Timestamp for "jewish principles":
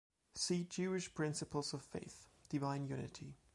0.63-1.75